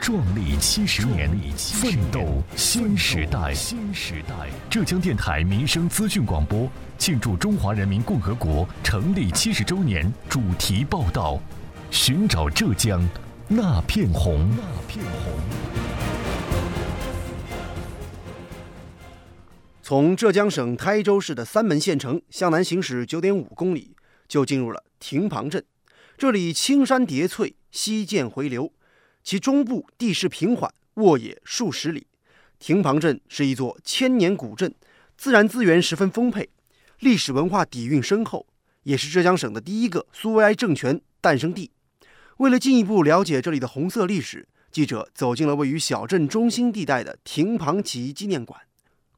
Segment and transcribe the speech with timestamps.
[0.00, 3.52] 壮丽七十年，奋斗新时代。
[3.52, 11.38] 新时代，浙江电台民生资讯广播庆祝中华人民共和国成立七十周年主题报道：
[11.90, 13.06] 寻找浙江
[13.48, 14.48] 那片红。
[14.56, 15.32] 那片红。
[19.82, 23.96] 从浙江省台州市的三门县城向南行驶九点五公里，
[24.28, 25.64] 就进入了亭旁镇。
[26.16, 28.72] 这里青山叠翠，溪涧回流。
[29.28, 32.06] 其中部地势平缓，沃野数十里。
[32.58, 34.74] 亭旁镇是一座千年古镇，
[35.18, 36.48] 自然资源十分丰沛，
[37.00, 38.46] 历史文化底蕴深厚，
[38.84, 41.70] 也是浙江省的第一个苏维埃政权诞生地。
[42.38, 48.58] 为了进一步了解这里的红色历史，记者走进了位于小镇中心地带的亭旁起义纪念馆。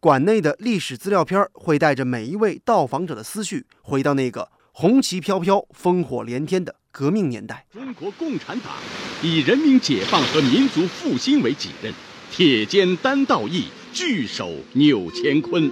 [0.00, 6.76] 馆内的历史资料片会带着每一位到访者的思绪，回到那个红旗飘飘、烽火连天的。
[6.90, 8.72] 革命年代，中国共产党
[9.20, 11.92] 以人民解放和民族复兴为己任，
[12.30, 15.68] 铁肩担道义，聚首扭乾坤，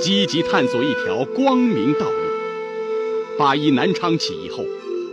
[0.00, 2.16] 积极探索一条光明道路。
[3.38, 4.64] 八一南昌起义后，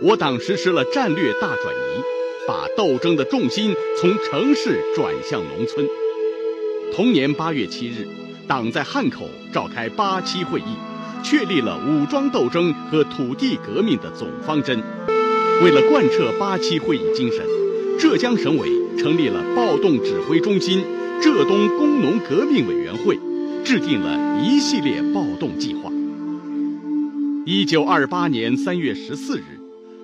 [0.02, 2.02] 我党实施了战略大转移，
[2.48, 5.88] 把斗争的重心从城市转向农村。
[6.92, 8.08] 同年八月七日，
[8.48, 10.76] 党在汉口召开八七会议，
[11.24, 14.82] 确立了武装斗争和土地革命的总方针。
[15.64, 17.44] 为了贯彻八七会议精神，
[18.00, 20.86] 浙江省委成立了暴动指挥中心——
[21.20, 23.18] 浙东工农革命委员会，
[23.66, 25.92] 制定了一系列暴动计划。
[27.44, 29.60] 一九二八年三月十四日，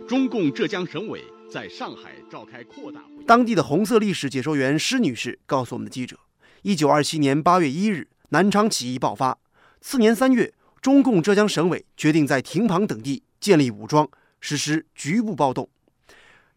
[0.07, 3.23] 中共浙江省委在上海召开扩大会。
[3.27, 6.17] 当地的红色历史解说员施女士告诉我们的记者：，
[6.63, 9.37] 一九二七年八月一日，南昌起义爆发。
[9.81, 10.51] 次年三月，
[10.81, 14.09] 中共浙江省委决定在亭旁等地建立武装。
[14.39, 15.69] 实施局部暴动，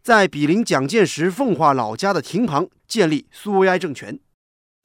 [0.07, 4.17] 在毗邻蒋介石奉化老家的亭旁建立苏维埃政权。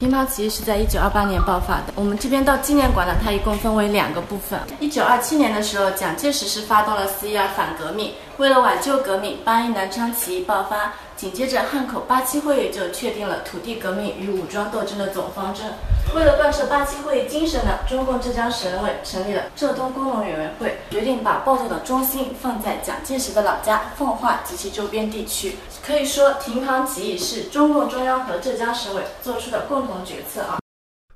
[0.00, 1.92] 亭旁起义是在一九二八年爆发的。
[1.94, 4.58] 我们这边到纪念馆呢，它一共分为两个部分。
[4.80, 10.92] 一九二七年的时候，蒋介石是发动了四一二反革命，为了挽救革命，八一南昌起义爆发。
[11.22, 15.72] 紧接着，汉口八七会议就确定了土地革命与武装斗争的总方针。
[16.16, 25.54] 为了贯彻八七会议精神呢，中共浙江省委成立了浙东工农委员会，决定把暴动的中心放在蒋介石的老家奉化及其周边地区。
[25.80, 30.58] 可以说，亭旁起义是中共中央和浙江省委做出的共同决策啊。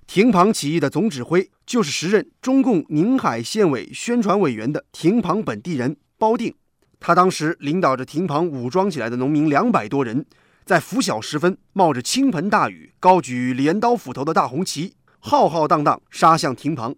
[0.06, 6.54] 亭旁起义的总指挥就是时任中共宁海县委宣传委员的亭旁本地人包定。
[6.98, 10.24] 他当时领导着亭旁武装起来的农民两百多人，
[10.64, 16.94] 在拂晓时分，冒着倾盆大雨，高举镰刀斧头的大红旗，浩浩荡荡杀向亭旁。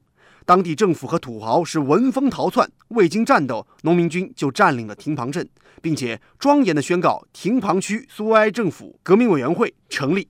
[0.46, 5.46] 当地政府和土豪是闻风逃窜，未经战斗，农民军就占领了亭旁镇，
[5.82, 10.28] 并且庄严地宣告亭旁区苏维埃政府革命委员会成立。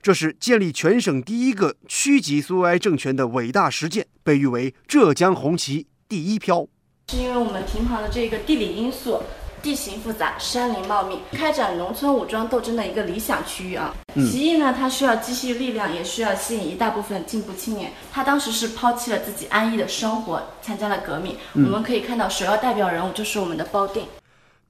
[0.00, 6.66] 这是建立全省第一个区级苏维埃政权的伟大实践，被誉为“浙江红旗第一飘”。
[7.08, 9.20] 是因为我们亭旁的这个地理因素，
[9.62, 13.94] 地形复杂，山林茂密，开展农村武装斗争的一个理想区域啊。
[14.14, 17.92] 起义呢，它需要积蓄力量，也需要吸引一大部分进步青年。
[18.10, 21.36] 他当时是抛弃了自己安逸的生活，参加了革命。
[21.52, 24.06] 我们可以看到，首要代表人物就是我们的包定。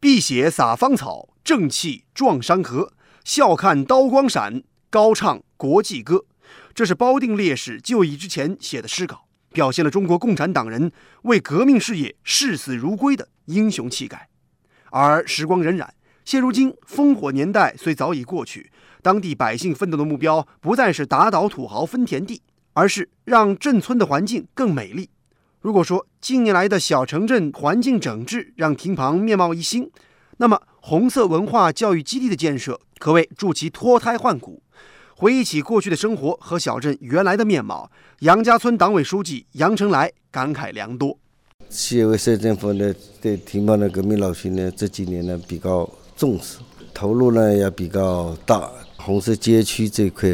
[0.00, 2.92] 碧血洒芳草，正气壮山河。
[3.24, 6.24] 笑看刀光闪，高唱国际歌。
[6.74, 9.22] 这是包定烈士就义之前写的诗稿。
[9.54, 10.90] 表现了中国共产党人
[11.22, 14.28] 为革命事业视死如归的英雄气概。
[14.90, 15.88] 而时光荏苒，
[16.24, 22.42] 现如今烽火年代虽早已过去，当地百姓奋斗的目标不再是打倒土豪分田地，
[22.72, 25.08] 而是让镇村的环境更美丽。
[25.60, 29.88] 如果说近年来的小城镇环境整治让亭旁面貌一新，
[30.38, 34.63] 那么红色文化教育基地的建设可谓助其脱胎换骨。
[35.16, 37.88] 回忆起过去的生活和小镇原来的面貌，
[38.20, 41.16] 杨家村党委书记杨成来感慨良多。
[41.70, 46.58] 县委市政府呢，对亭旁的革命老区呢，这几年呢比较重视，
[46.92, 48.68] 投入呢也比较大。
[48.96, 50.28] 红色街区这一块，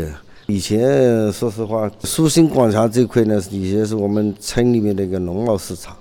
[0.46, 5.94] 以前说实话，苏新广场这块呢，以前是我们村里面的一个农贸市场，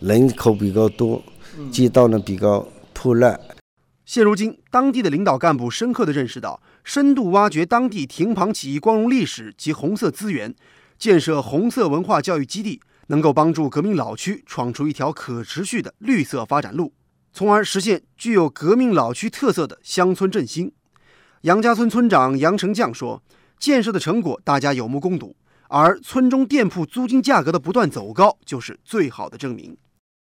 [0.00, 1.22] 人口比较多，
[1.70, 3.38] 街道呢比较破烂。
[4.04, 6.60] 现如今，当地的领导干部深刻地认识到。
[6.84, 10.52] 深度挖掘当地亭旁起义光荣历史及红色资源，
[10.98, 16.92] 建设红色文化教育基地，能够帮助革命老区闯出一条可持续的绿色发展路，
[17.32, 20.72] 从而实现具有革命老区特色的乡村振兴。
[21.42, 23.22] 杨家村村长杨成将说
[23.60, 25.36] ：“建设的成果大家有目共睹，
[25.68, 29.76] 而村中店铺租金价格的不断走高就是最好的证明。”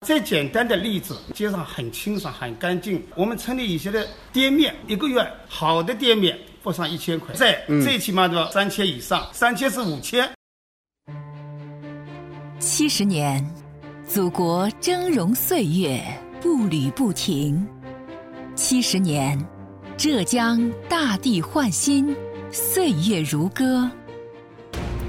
[0.03, 3.01] 最简单的例子，街上很清爽、很干净。
[3.15, 10.29] 我们村里以前的店面，一个月好的店面不上一千块，在最起码都要三千以上，三千是五千。
[12.59, 13.50] 七十年，
[14.05, 16.03] 祖国峥嵘岁月
[16.41, 17.65] 步履不停；
[18.55, 19.39] 七十年，
[19.95, 22.13] 浙江大地焕新，
[22.51, 23.89] 岁月如歌。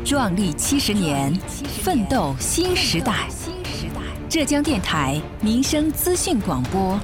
[0.05, 1.35] 壮丽七十年，
[1.83, 3.29] 奋斗新时代。
[4.35, 6.99] 浙江电台民生资讯广播，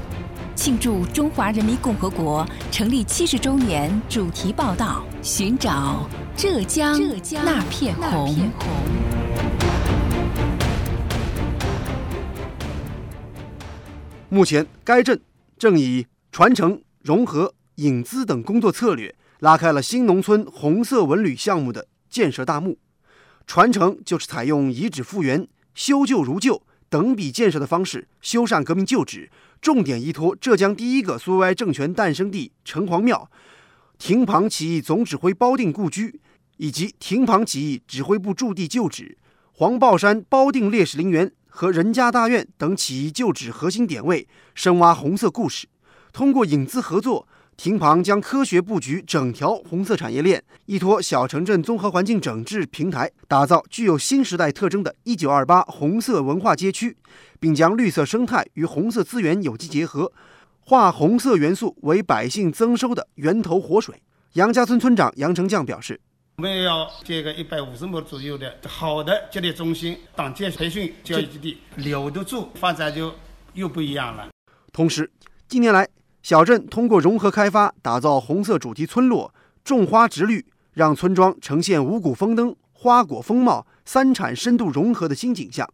[0.56, 7.00] 庆祝中华人民共和国成立七十周年主题报道：寻找浙江
[7.44, 8.35] 那片红。
[14.29, 15.21] 目前，该镇
[15.56, 22.79] 正以传承、融合、引资等工作策略，拉开了新农村红色文旅项目的建设大幕。
[23.47, 29.31] 传承就是采用遗址复原、修旧如旧、等比建设的方式修缮革命旧址，
[29.62, 33.31] 重点依托浙江第一个苏维埃政权诞生地城隍庙、
[33.98, 36.20] 亭旁起义总指挥包定故居，
[36.58, 39.16] 以及亭旁起义指挥部驻地旧址、
[39.52, 41.32] 黄豹山包定烈士陵园。
[41.52, 45.66] 和任家大院等起义旧址核心点位，深挖红色故事。
[46.12, 47.26] 通过引资合作，
[47.62, 56.97] 亭旁将科学布局整条红色产业链，依托小城镇综合环境整治平台，打造具有新时代特征的1928红色文化街区，
[57.39, 60.11] 并将绿色生态与红色资源有机结合，
[60.61, 64.01] 化红色元素为百姓增收的源头活水。
[64.33, 66.01] 杨家村村长杨成将表示。
[66.39, 73.12] 我们要建个一百五十亩左右的好的接待中心、党建培训教育基地，留得住，发展就
[73.53, 74.31] 又不一样了。
[74.73, 75.11] 同时，
[75.47, 75.87] 近年来
[76.31, 79.35] 小镇通过融合开发，打造红色主题村落，
[79.65, 85.69] 种花植绿，让村庄呈现五谷丰登、花果丰茂、三产深度融合的新景象。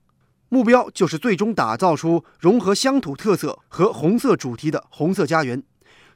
[0.49, 5.63] 目标就是最终打造出融合乡土特色和红色主题的红色家园。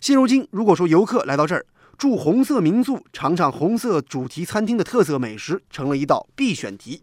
[0.00, 1.66] 现如今，如果说游客来到这儿，
[1.98, 7.02] 住红色民宿，尝尝红色主题餐厅的特色美食，成了一道必选题。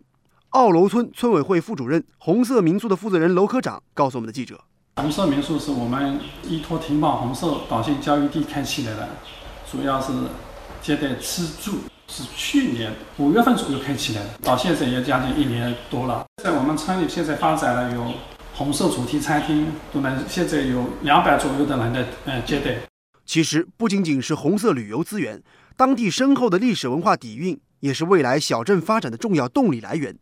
[0.50, 4.64] 奥楼村村委会副主任、红色民宿的负责人楼科长告诉我们的记者
[4.98, 9.08] ：“红色民宿是我们依托停泊红色导线教育地开起来的，
[9.72, 10.12] 主要是
[10.82, 11.76] 接待吃住，
[12.08, 16.26] 是去年五月份左右开起来的，到现在也将近一年多了。
[16.44, 18.12] 在我们村里，现在发展了有
[18.56, 22.76] 红色主题餐厅，都能现在有两百左右的人的嗯接待。”
[23.24, 25.44] 其实不仅仅是红色旅游资源，
[25.76, 30.18] 当地深厚的历史文化底蕴也是未来小镇发展的重要动力来源。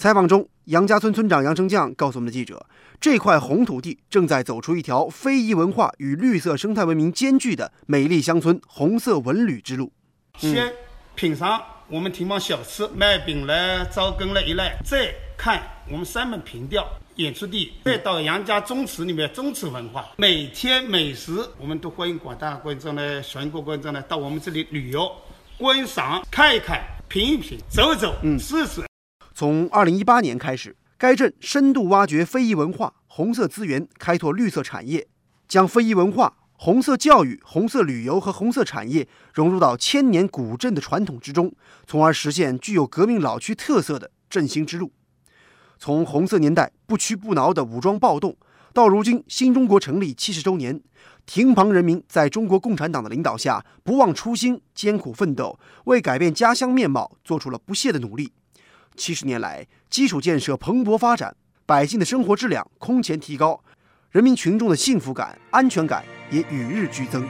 [0.00, 2.64] 采访中，杨家村村长杨成将告诉我们的记者，
[2.98, 9.92] 这块红土地正在走出一条非遗文化与绿色生态文明兼具的美丽乡村红色文旅之路。
[10.38, 10.72] 先
[11.14, 15.60] 品尝我们亭旁小吃，卖饼了、糟羹了一类，再看
[15.90, 16.88] 我们三门凭吊。
[17.16, 25.12] 演出地，再到杨家宗祠里面，宗祠文化，每天美食，我们都欢迎广大观众呢，全国观众呢，到我们这里旅游、
[25.58, 28.89] 观赏、看一看、品一品、走走、试试。
[29.34, 35.06] 从二零一八年开始，该镇深度挖掘非遗文化、红色资源，开拓绿色产业，
[35.48, 41.52] 将非遗文化、红色教育、红色旅游和红色产业融入到千年古镇的传统之中，
[41.86, 44.92] 从而实现具有革命老区特色的振兴之路。
[45.78, 48.36] 从红色年代不屈不挠的武装暴动，
[48.74, 50.78] 到如今新中国成立七十周年，
[51.24, 58.30] 亭旁人民在中国共产党的领导下不忘初心、艰苦奋斗，为改变家乡面貌做出了不懈的努力。
[58.96, 61.34] 七十年来，基础建设蓬勃发展，
[61.66, 63.62] 百姓的生活质量空前提高，
[64.10, 67.26] 人民群众的幸福感、安全感也与日俱增。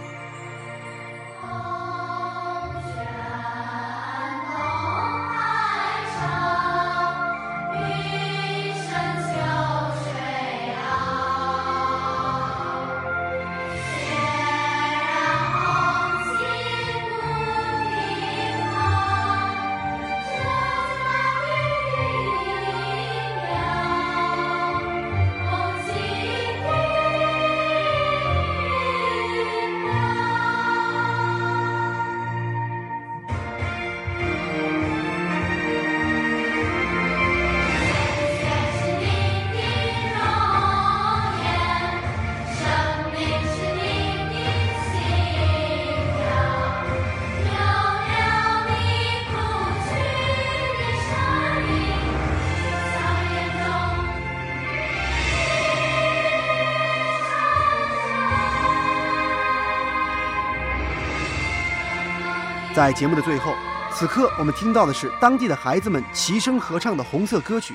[62.72, 63.52] 在节目的最后，
[63.92, 67.74] 此刻我们听到的是当地的孩子们齐声合唱的红色歌曲。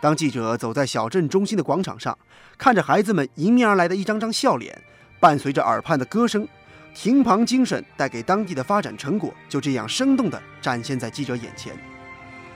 [0.00, 2.18] 当记者走在小镇中心的广场上，
[2.58, 4.76] 看着孩子们迎面而来的一张张笑脸，
[5.20, 6.46] 伴随着耳畔的歌声，
[6.94, 11.72] 亭旁精神带给当地的发展成果，就这样生动地展现在记者眼前。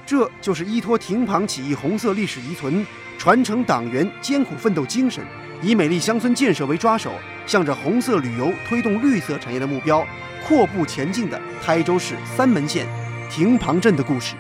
[0.05, 2.85] 这就是依托亭旁起义红色历史遗存，
[3.17, 5.25] 传承党员艰苦奋斗精神，
[5.63, 7.13] 以美丽乡村建设为抓手，
[7.47, 10.05] 向着红色旅游推动绿色产业的目标。
[10.49, 12.87] 阔步前进的台州市三门县
[13.31, 14.35] 亭旁镇的故事。